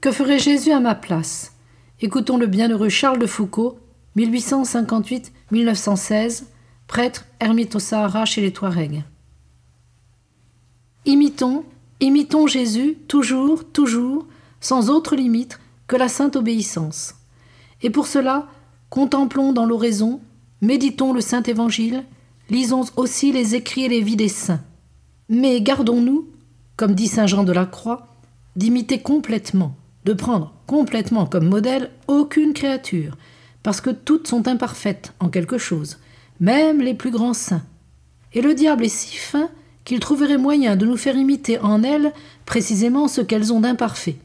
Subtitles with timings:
[0.00, 1.52] Que ferait Jésus à ma place?
[2.00, 3.78] Écoutons le bienheureux Charles de Foucault,
[4.16, 6.44] 1858-1916,
[6.86, 9.04] prêtre, ermite au Sahara chez les Touaregs.
[11.06, 11.64] Imitons,
[12.00, 14.26] imitons Jésus, toujours, toujours,
[14.60, 17.14] sans autre limite que la sainte obéissance.
[17.82, 18.48] Et pour cela,
[18.90, 20.20] contemplons dans l'oraison,
[20.60, 22.04] méditons le Saint Évangile,
[22.50, 24.60] lisons aussi les écrits et les vies des saints.
[25.30, 26.28] Mais gardons-nous,
[26.76, 28.08] comme dit Saint Jean de la Croix,
[28.56, 29.74] d'imiter complètement,
[30.06, 33.18] de prendre complètement comme modèle aucune créature,
[33.62, 35.98] parce que toutes sont imparfaites en quelque chose,
[36.38, 37.64] même les plus grands saints.
[38.32, 39.50] Et le diable est si fin
[39.84, 42.12] qu'il trouverait moyen de nous faire imiter en elles
[42.44, 44.16] précisément ce qu'elles ont d'imparfait.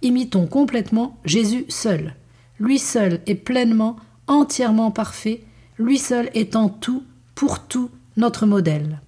[0.00, 2.14] Imitons complètement Jésus seul.
[2.58, 5.44] Lui seul est pleinement, entièrement parfait,
[5.78, 7.02] lui seul étant tout,
[7.34, 9.00] pour tout, notre modèle.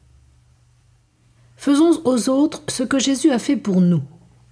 [1.57, 4.03] Faisons aux autres ce que Jésus a fait pour nous.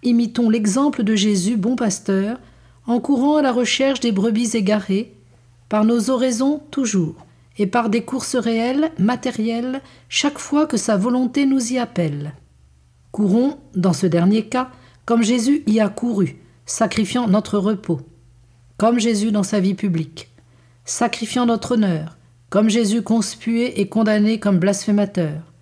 [0.03, 2.39] Imitons l'exemple de Jésus, bon pasteur,
[2.87, 5.15] en courant à la recherche des brebis égarées,
[5.69, 7.15] par nos oraisons toujours,
[7.59, 12.35] et par des courses réelles, matérielles, chaque fois que sa volonté nous y appelle.
[13.13, 14.71] Courons, dans ce dernier cas,
[15.05, 18.01] comme Jésus y a couru, sacrifiant notre repos,
[18.79, 20.29] comme Jésus dans sa vie publique,
[20.85, 22.19] sacrifiant notre honneur,
[22.51, 25.53] comme Jésus conspué et condamné comme blasphémateur,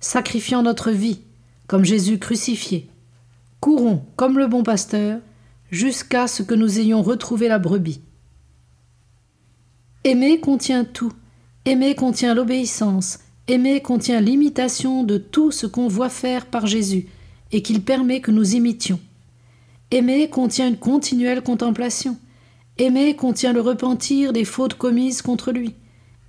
[0.00, 1.20] sacrifiant notre vie,
[1.66, 2.88] comme Jésus crucifié.
[3.60, 5.20] Courons, comme le bon pasteur,
[5.70, 8.00] jusqu'à ce que nous ayons retrouvé la brebis.
[10.04, 11.12] Aimer contient tout.
[11.64, 13.18] Aimer contient l'obéissance.
[13.48, 17.06] Aimer contient l'imitation de tout ce qu'on voit faire par Jésus
[17.52, 19.00] et qu'il permet que nous imitions.
[19.90, 22.16] Aimer contient une continuelle contemplation.
[22.76, 25.74] Aimer contient le repentir des fautes commises contre lui.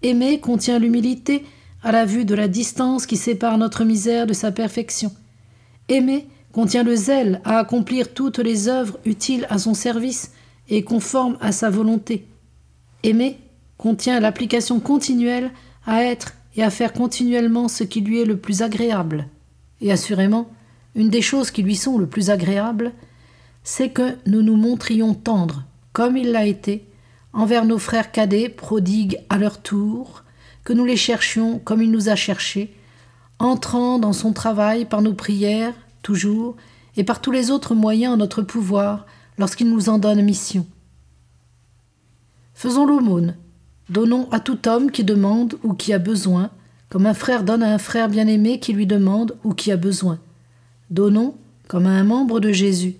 [0.01, 1.46] Aimer contient l'humilité
[1.84, 5.11] à la vue de la distance qui sépare notre misère de sa perfection.
[5.90, 10.31] Aimer contient le zèle à accomplir toutes les œuvres utiles à son service
[10.67, 12.27] et conformes à sa volonté.
[13.03, 13.37] Aimer
[13.77, 15.51] contient l'application continuelle
[15.85, 19.27] à être et à faire continuellement ce qui lui est le plus agréable.
[19.81, 20.49] Et assurément,
[20.95, 22.91] une des choses qui lui sont le plus agréables,
[23.63, 26.85] c'est que nous nous montrions tendres, comme il l'a été,
[27.33, 30.23] envers nos frères cadets prodigues à leur tour,
[30.63, 32.73] que nous les cherchions comme il nous a cherchés,
[33.37, 36.55] entrant dans son travail par nos prières, toujours,
[36.97, 39.05] et par tous les autres moyens en notre pouvoir,
[39.37, 40.65] lorsqu'il nous en donne mission.
[42.53, 43.35] Faisons l'aumône,
[43.89, 46.49] donnons à tout homme qui demande ou qui a besoin,
[46.89, 50.19] comme un frère donne à un frère bien-aimé qui lui demande ou qui a besoin.
[50.89, 51.35] Donnons
[51.67, 52.95] comme à un membre de Jésus,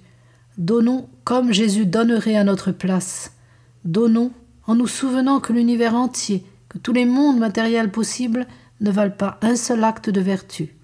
[0.60, 3.32] Donnons comme Jésus donnerait à notre place.
[3.86, 4.34] Donnons
[4.68, 8.46] en nous souvenant que l'univers entier, que tous les mondes matériels possibles
[8.82, 10.76] ne valent pas un seul acte de vertu.